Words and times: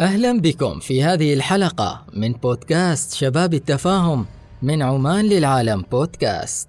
أهلا 0.00 0.40
بكم 0.40 0.78
في 0.78 1.02
هذه 1.02 1.34
الحلقة 1.34 2.06
من 2.12 2.32
بودكاست 2.32 3.14
شباب 3.14 3.54
التفاهم 3.54 4.26
من 4.62 4.82
عمان 4.82 5.24
للعالم 5.24 5.84
بودكاست. 5.92 6.68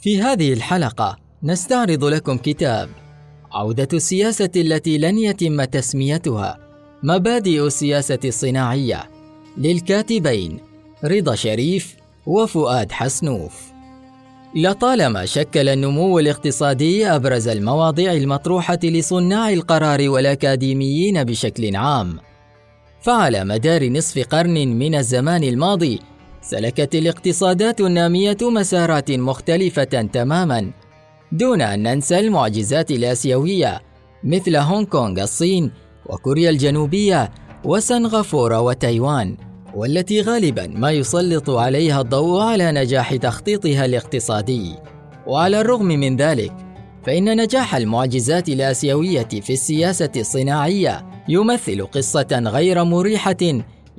في 0.00 0.22
هذه 0.22 0.52
الحلقة 0.52 1.16
نستعرض 1.42 2.04
لكم 2.04 2.36
كتاب 2.36 2.88
عودة 3.52 3.88
السياسة 3.92 4.50
التي 4.56 4.98
لن 4.98 5.18
يتم 5.18 5.64
تسميتها 5.64 6.58
مبادئ 7.02 7.66
السياسة 7.66 8.20
الصناعية 8.24 9.10
للكاتبين 9.58 10.60
رضا 11.04 11.34
شريف 11.34 11.96
وفؤاد 12.26 12.92
حسنوف. 12.92 13.75
لطالما 14.56 15.26
شكل 15.26 15.68
النمو 15.68 16.18
الاقتصادي 16.18 17.06
أبرز 17.06 17.48
المواضيع 17.48 18.12
المطروحة 18.12 18.78
لصناع 18.84 19.52
القرار 19.52 20.08
والأكاديميين 20.08 21.24
بشكل 21.24 21.76
عام. 21.76 22.18
فعلى 23.00 23.44
مدار 23.44 23.88
نصف 23.88 24.26
قرن 24.28 24.68
من 24.78 24.94
الزمان 24.94 25.44
الماضي 25.44 26.00
سلكت 26.42 26.94
الاقتصادات 26.94 27.80
النامية 27.80 28.36
مسارات 28.42 29.10
مختلفة 29.10 29.84
تماما 29.84 30.70
دون 31.32 31.62
أن 31.62 31.82
ننسى 31.82 32.18
المعجزات 32.18 32.90
الآسيوية 32.90 33.80
مثل 34.24 34.56
هونغ 34.56 34.84
كونغ 34.84 35.22
الصين 35.22 35.72
وكوريا 36.06 36.50
الجنوبية 36.50 37.30
وسنغافورة 37.64 38.60
وتايوان. 38.60 39.45
والتي 39.76 40.20
غالبا 40.20 40.66
ما 40.66 40.90
يسلط 40.90 41.50
عليها 41.50 42.00
الضوء 42.00 42.40
على 42.40 42.72
نجاح 42.72 43.16
تخطيطها 43.16 43.84
الاقتصادي. 43.84 44.74
وعلى 45.26 45.60
الرغم 45.60 45.86
من 45.86 46.16
ذلك 46.16 46.52
فإن 47.06 47.42
نجاح 47.42 47.76
المعجزات 47.76 48.48
الآسيوية 48.48 49.28
في 49.28 49.52
السياسة 49.52 50.10
الصناعية 50.16 51.06
يمثل 51.28 51.86
قصة 51.86 52.42
غير 52.46 52.84
مريحة 52.84 53.36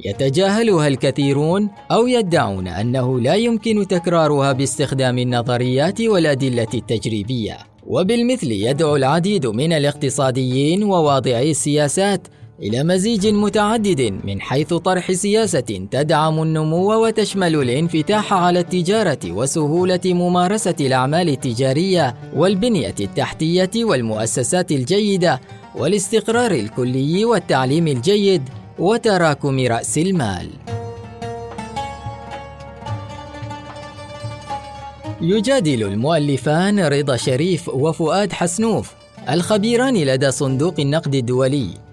يتجاهلها 0.06 0.88
الكثيرون 0.88 1.70
أو 1.92 2.08
يدعون 2.08 2.68
أنه 2.68 3.20
لا 3.20 3.36
يمكن 3.36 3.88
تكرارها 3.88 4.52
باستخدام 4.52 5.18
النظريات 5.18 6.02
والأدلة 6.02 6.68
التجريبية. 6.74 7.58
وبالمثل 7.88 8.52
يدعو 8.52 8.96
العديد 8.96 9.48
من 9.48 9.74
الاقتصاديين 9.74 10.84
وواضعي 10.84 11.52
السياسات 11.52 12.28
إلى 12.64 12.84
مزيج 12.84 13.28
متعدد 13.28 14.20
من 14.24 14.42
حيث 14.42 14.74
طرح 14.74 15.12
سياسة 15.12 15.88
تدعم 15.92 16.42
النمو 16.42 17.06
وتشمل 17.06 17.56
الانفتاح 17.56 18.34
على 18.34 18.60
التجارة 18.60 19.20
وسهولة 19.26 20.00
ممارسة 20.06 20.76
الأعمال 20.80 21.30
التجارية 21.30 22.16
والبنية 22.36 22.96
التحتية 23.00 23.72
والمؤسسات 23.76 24.72
الجيدة 24.72 25.42
والاستقرار 25.76 26.52
الكلي 26.52 27.26
والتعليم 27.26 27.88
الجيد 27.88 28.42
وتراكم 28.80 29.60
رأس 29.60 29.98
المال. 29.98 30.50
يجادل 35.22 35.84
المؤلفان 35.84 36.80
رضا 36.80 37.16
شريف 37.16 37.70
وفؤاد 37.70 38.34
حسنوف 38.34 38.94
الخبيران 39.30 39.98
لدى 39.98 40.32
صندوق 40.32 40.80
النقد 40.80 41.16
الدولي 41.16 41.87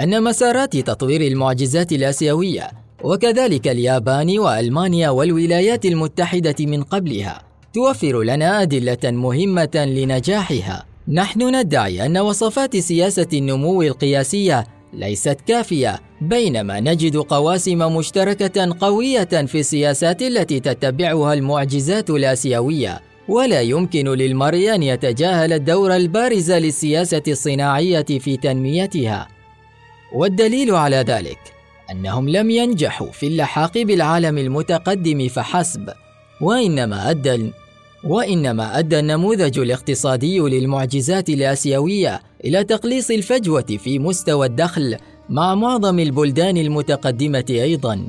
أن 0.00 0.22
مسارات 0.22 0.76
تطوير 0.76 1.20
المعجزات 1.20 1.92
الآسيوية 1.92 2.70
وكذلك 3.04 3.68
اليابان 3.68 4.38
وألمانيا 4.38 5.10
والولايات 5.10 5.84
المتحدة 5.84 6.54
من 6.60 6.82
قبلها 6.82 7.42
توفر 7.74 8.22
لنا 8.22 8.62
أدلة 8.62 9.10
مهمة 9.10 9.70
لنجاحها. 9.74 10.86
نحن 11.08 11.56
ندعي 11.56 12.06
أن 12.06 12.18
وصفات 12.18 12.76
سياسة 12.76 13.26
النمو 13.32 13.82
القياسية 13.82 14.66
ليست 14.92 15.36
كافية، 15.46 16.00
بينما 16.20 16.80
نجد 16.80 17.16
قواسم 17.16 17.96
مشتركة 17.96 18.76
قوية 18.80 19.24
في 19.24 19.60
السياسات 19.60 20.22
التي 20.22 20.60
تتبعها 20.60 21.34
المعجزات 21.34 22.10
الآسيوية، 22.10 23.00
ولا 23.28 23.60
يمكن 23.60 24.08
للمرء 24.08 24.74
أن 24.74 24.82
يتجاهل 24.82 25.52
الدور 25.52 25.96
البارز 25.96 26.52
للسياسة 26.52 27.22
الصناعية 27.28 28.04
في 28.04 28.36
تنميتها. 28.36 29.33
والدليل 30.14 30.74
على 30.74 30.96
ذلك 30.96 31.38
أنهم 31.90 32.28
لم 32.28 32.50
ينجحوا 32.50 33.10
في 33.12 33.26
اللحاق 33.26 33.78
بالعالم 33.78 34.38
المتقدم 34.38 35.28
فحسب 35.28 35.88
وإنما 36.40 37.10
أدى 37.10 37.52
وإنما 38.04 38.78
أدى 38.78 38.98
النموذج 38.98 39.58
الاقتصادي 39.58 40.38
للمعجزات 40.38 41.28
الآسيوية 41.28 42.22
إلى 42.44 42.64
تقليص 42.64 43.10
الفجوة 43.10 43.78
في 43.84 43.98
مستوى 43.98 44.46
الدخل 44.46 44.96
مع 45.28 45.54
معظم 45.54 45.98
البلدان 45.98 46.56
المتقدمة 46.56 47.44
أيضا. 47.50 48.06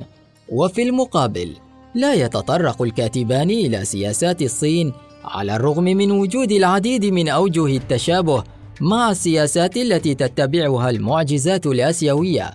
وفي 0.49 0.83
المقابل 0.83 1.55
لا 1.95 2.13
يتطرق 2.13 2.81
الكاتبان 2.81 3.49
إلى 3.49 3.85
سياسات 3.85 4.41
الصين 4.41 4.93
على 5.25 5.55
الرغم 5.55 5.83
من 5.83 6.11
وجود 6.11 6.51
العديد 6.51 7.05
من 7.05 7.27
أوجه 7.27 7.65
التشابه 7.65 8.43
مع 8.81 9.11
السياسات 9.11 9.77
التي 9.77 10.15
تتبعها 10.15 10.89
المعجزات 10.89 11.65
الآسيوية 11.65 12.51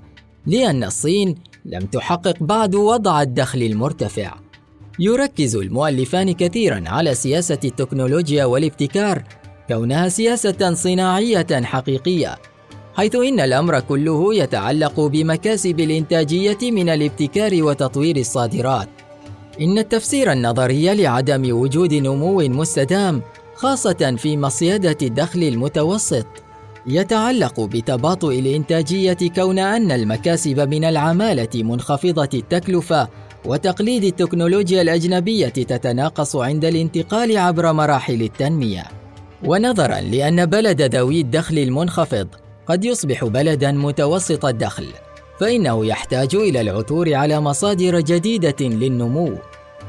لأن 0.46 0.84
الصين 0.84 1.34
لم 1.64 1.80
تحقق 1.80 2.42
بعد 2.42 2.74
وضع 2.74 3.22
الدخل 3.22 3.62
المرتفع. 3.62 4.34
يركز 4.98 5.56
المؤلفان 5.56 6.32
كثيرا 6.32 6.84
على 6.86 7.14
سياسة 7.14 7.58
التكنولوجيا 7.64 8.44
والابتكار 8.44 9.22
كونها 9.68 10.08
سياسة 10.08 10.74
صناعية 10.74 11.46
حقيقية 11.62 12.38
حيث 12.94 13.14
إن 13.16 13.40
الأمر 13.40 13.80
كله 13.80 14.34
يتعلق 14.34 15.00
بمكاسب 15.00 15.80
الإنتاجية 15.80 16.58
من 16.62 16.88
الابتكار 16.88 17.62
وتطوير 17.62 18.16
الصادرات. 18.16 18.88
إن 19.60 19.78
التفسير 19.78 20.32
النظري 20.32 20.94
لعدم 20.94 21.56
وجود 21.60 21.94
نمو 21.94 22.38
مستدام 22.38 23.22
خاصة 23.60 24.16
في 24.18 24.36
مصيدة 24.36 24.96
الدخل 25.02 25.42
المتوسط. 25.42 26.26
يتعلق 26.86 27.60
بتباطؤ 27.60 28.28
الإنتاجية 28.28 29.16
كون 29.34 29.58
أن 29.58 29.90
المكاسب 29.90 30.60
من 30.60 30.84
العمالة 30.84 31.48
منخفضة 31.54 32.28
التكلفة 32.34 33.08
وتقليد 33.44 34.04
التكنولوجيا 34.04 34.82
الأجنبية 34.82 35.48
تتناقص 35.48 36.36
عند 36.36 36.64
الانتقال 36.64 37.38
عبر 37.38 37.72
مراحل 37.72 38.22
التنمية. 38.22 38.84
ونظرا 39.44 40.00
لأن 40.00 40.46
بلد 40.46 40.82
ذوي 40.82 41.20
الدخل 41.20 41.58
المنخفض 41.58 42.28
قد 42.66 42.84
يصبح 42.84 43.24
بلدا 43.24 43.72
متوسط 43.72 44.44
الدخل 44.44 44.86
فإنه 45.40 45.86
يحتاج 45.86 46.34
إلى 46.34 46.60
العثور 46.60 47.14
على 47.14 47.40
مصادر 47.40 48.00
جديدة 48.00 48.56
للنمو 48.60 49.34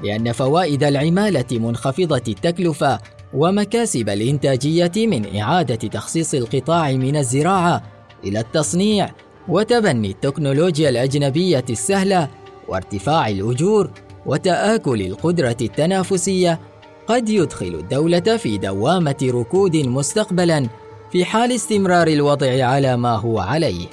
لأن 0.03 0.31
فوائد 0.31 0.83
العمالة 0.83 1.45
منخفضة 1.51 2.21
التكلفة 2.27 2.99
ومكاسب 3.33 4.09
الإنتاجية 4.09 4.91
من 4.97 5.37
إعادة 5.37 5.75
تخصيص 5.75 6.33
القطاع 6.33 6.91
من 6.91 7.15
الزراعة 7.15 7.83
إلى 8.23 8.39
التصنيع 8.39 9.09
وتبني 9.47 10.11
التكنولوجيا 10.11 10.89
الأجنبية 10.89 11.65
السهلة 11.69 12.27
وارتفاع 12.67 13.29
الأجور 13.29 13.91
وتآكل 14.25 15.01
القدرة 15.01 15.57
التنافسية 15.61 16.59
قد 17.07 17.29
يدخل 17.29 17.65
الدولة 17.65 18.37
في 18.37 18.57
دوامة 18.57 19.15
ركود 19.23 19.75
مستقبلا 19.75 20.67
في 21.11 21.25
حال 21.25 21.51
استمرار 21.51 22.07
الوضع 22.07 22.65
على 22.65 22.97
ما 22.97 23.15
هو 23.15 23.39
عليه. 23.39 23.87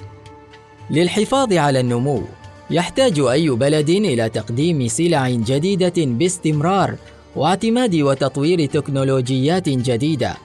للحفاظ 0.91 1.53
على 1.53 1.81
النمو 1.81 2.23
يحتاج 2.71 3.21
أي 3.21 3.51
بلد 3.51 3.91
إلى 3.91 4.29
تقديم 4.29 4.89
سلع 4.89 5.31
جديدة 5.31 5.93
باستمرار 5.97 6.95
واعتماد 7.37 7.95
وتطوير 7.95 8.67
تكنولوجيات 8.67 9.69
جديدة. 9.69 10.37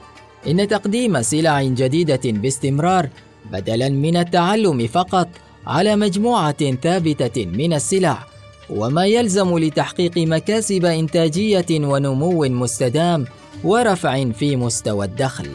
إن 0.47 0.67
تقديم 0.67 1.21
سلع 1.21 1.63
جديدة 1.63 2.21
باستمرار 2.25 3.09
بدلا 3.51 3.89
من 3.89 4.17
التعلم 4.17 4.87
فقط 4.87 5.27
على 5.67 5.95
مجموعة 5.95 6.75
ثابتة 6.75 7.45
من 7.45 7.73
السلع 7.73 8.25
وما 8.69 9.05
يلزم 9.05 9.57
لتحقيق 9.57 10.17
مكاسب 10.17 10.85
إنتاجية 10.85 11.65
ونمو 11.71 12.45
مستدام 12.45 13.25
ورفع 13.63 14.31
في 14.31 14.55
مستوى 14.55 15.05
الدخل. 15.05 15.49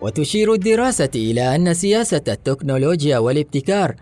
وتشير 0.00 0.52
الدراسة 0.52 1.10
إلى 1.14 1.56
أن 1.56 1.74
سياسة 1.74 2.22
التكنولوجيا 2.28 3.18
والابتكار 3.18 3.94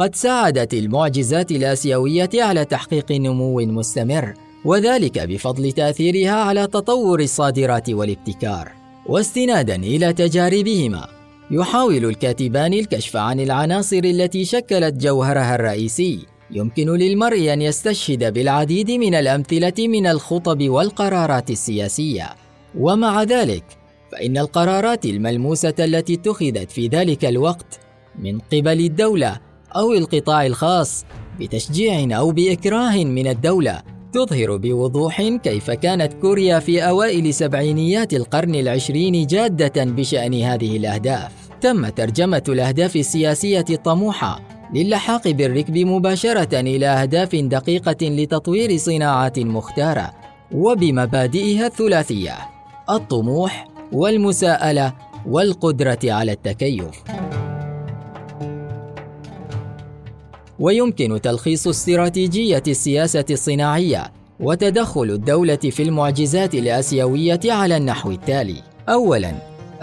قد 0.00 0.14
ساعدت 0.14 0.74
المعجزات 0.74 1.50
الآسيوية 1.50 2.30
على 2.34 2.64
تحقيق 2.64 3.12
نمو 3.12 3.60
مستمر 3.60 4.34
وذلك 4.64 5.18
بفضل 5.18 5.72
تأثيرها 5.72 6.30
على 6.30 6.66
تطور 6.66 7.20
الصادرات 7.20 7.90
والابتكار. 7.90 8.72
واستنادا 9.06 9.74
إلى 9.74 10.12
تجاربهما 10.12 11.08
يحاول 11.50 12.04
الكاتبان 12.04 12.72
الكشف 12.72 13.16
عن 13.16 13.40
العناصر 13.40 13.96
التي 14.04 14.44
شكلت 14.44 14.94
جوهرها 14.94 15.54
الرئيسي. 15.54 16.26
يمكن 16.50 16.90
للمرء 16.90 17.52
أن 17.52 17.62
يستشهد 17.62 18.32
بالعديد 18.34 18.90
من 18.90 19.14
الأمثلة 19.14 19.88
من 19.88 20.06
الخطب 20.06 20.68
والقرارات 20.68 21.50
السياسية. 21.50 22.28
ومع 22.78 23.22
ذلك 23.22 23.64
فإن 24.12 24.38
القرارات 24.38 25.04
الملموسة 25.04 25.74
التي 25.78 26.14
اتخذت 26.14 26.70
في 26.70 26.88
ذلك 26.88 27.24
الوقت 27.24 27.80
من 28.18 28.38
قبل 28.38 28.80
الدولة 28.80 29.49
أو 29.76 29.92
القطاع 29.92 30.46
الخاص 30.46 31.04
بتشجيع 31.40 32.18
أو 32.18 32.30
بإكراه 32.30 33.04
من 33.04 33.26
الدولة 33.26 33.82
تظهر 34.12 34.56
بوضوح 34.56 35.22
كيف 35.22 35.70
كانت 35.70 36.12
كوريا 36.12 36.58
في 36.58 36.82
أوائل 36.82 37.34
سبعينيات 37.34 38.14
القرن 38.14 38.54
العشرين 38.54 39.26
جادة 39.26 39.84
بشأن 39.84 40.34
هذه 40.34 40.76
الأهداف. 40.76 41.32
تم 41.60 41.88
ترجمة 41.88 42.42
الأهداف 42.48 42.96
السياسية 42.96 43.64
الطموحة 43.70 44.40
للحاق 44.74 45.28
بالركب 45.28 45.78
مباشرة 45.78 46.60
إلى 46.60 46.86
أهداف 46.86 47.36
دقيقة 47.36 48.08
لتطوير 48.08 48.76
صناعات 48.76 49.38
مختارة 49.38 50.12
وبمبادئها 50.52 51.66
الثلاثية 51.66 52.34
الطموح 52.90 53.68
والمساءلة 53.92 54.94
والقدرة 55.26 55.98
على 56.04 56.32
التكيف. 56.32 57.02
ويمكن 60.60 61.20
تلخيص 61.20 61.68
استراتيجية 61.68 62.62
السياسة 62.68 63.24
الصناعية 63.30 64.12
وتدخل 64.40 65.10
الدولة 65.10 65.56
في 65.56 65.82
المعجزات 65.82 66.54
الآسيوية 66.54 67.40
على 67.44 67.76
النحو 67.76 68.10
التالي: 68.10 68.62
أولاً، 68.88 69.32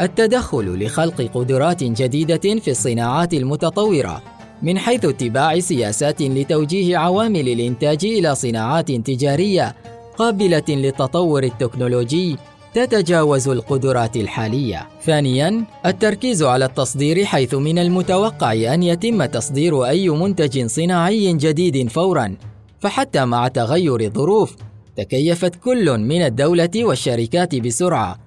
التدخل 0.02 0.84
لخلق 0.84 1.22
قدرات 1.34 1.84
جديدة 1.84 2.60
في 2.60 2.72
الصناعات 2.72 3.34
المتطورة 3.34 4.22
من 4.62 4.78
حيث 4.78 5.06
اتباع 5.06 5.60
سياسات 5.60 6.22
لتوجيه 6.22 6.98
عوامل 6.98 7.50
الإنتاج 7.50 8.06
إلى 8.06 8.36
صناعات 8.36 8.92
تجارية 8.92 9.76
قابلة 10.18 10.64
للتطور 10.70 11.44
التكنولوجي 11.44 12.36
تتجاوز 12.78 13.48
القدرات 13.48 14.18
الحالية. 14.18 14.88
ثانياً، 15.04 15.64
التركيز 15.86 16.44
على 16.44 16.66
التصدير 16.66 17.26
حيث 17.26 17.54
من 17.54 17.80
المتوقع 17.80 18.54
أن 18.74 18.84
يتم 18.84 19.26
تصدير 19.26 19.86
أي 19.86 20.10
منتج 20.10 20.66
صناعي 20.66 21.34
جديد 21.34 21.90
فوراً، 21.90 22.36
فحتى 22.80 23.26
مع 23.26 23.48
تغير 23.48 24.00
الظروف 24.02 24.56
تكيفت 24.96 25.56
كل 25.56 25.98
من 25.98 26.22
الدولة 26.22 26.70
والشركات 26.76 27.56
بسرعة. 27.56 28.20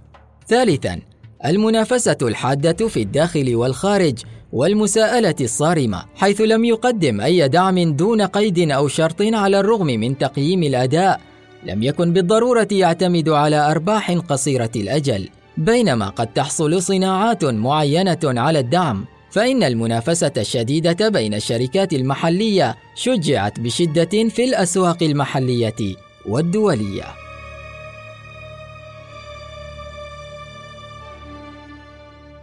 ثالثاً، 0.48 1.00
المنافسة 1.46 2.18
الحادة 2.22 2.88
في 2.88 3.02
الداخل 3.02 3.56
والخارج 3.56 4.18
والمساءلة 4.52 5.34
الصارمة، 5.40 6.04
حيث 6.16 6.40
لم 6.40 6.64
يقدم 6.64 7.20
أي 7.20 7.48
دعم 7.48 7.92
دون 7.96 8.22
قيد 8.22 8.70
أو 8.70 8.88
شرط 8.88 9.22
على 9.22 9.60
الرغم 9.60 9.86
من 9.86 10.18
تقييم 10.18 10.62
الأداء 10.62 11.20
لم 11.64 11.82
يكن 11.82 12.12
بالضرورة 12.12 12.68
يعتمد 12.72 13.28
على 13.28 13.70
أرباح 13.70 14.10
قصيرة 14.12 14.70
الأجل 14.76 15.28
بينما 15.56 16.08
قد 16.08 16.26
تحصل 16.26 16.82
صناعات 16.82 17.44
معينة 17.44 18.18
على 18.24 18.58
الدعم 18.58 19.04
فإن 19.30 19.62
المنافسة 19.62 20.32
الشديدة 20.36 21.08
بين 21.08 21.34
الشركات 21.34 21.92
المحلية 21.92 22.76
شجعت 22.94 23.60
بشدة 23.60 24.28
في 24.28 24.44
الأسواق 24.44 25.02
المحلية 25.02 25.96
والدولية. 26.26 27.04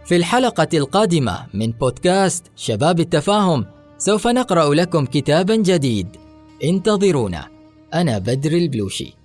في 0.04 0.16
الحلقة 0.16 0.68
القادمة 0.74 1.46
من 1.54 1.70
بودكاست 1.70 2.44
شباب 2.56 3.00
التفاهم 3.00 3.66
سوف 3.98 4.26
نقرأ 4.26 4.74
لكم 4.74 5.06
كتابا 5.06 5.56
جديد 5.56 6.08
انتظرونا 6.64 7.57
أنا 7.94 8.18
بدر 8.18 8.52
البلوشي. 8.52 9.17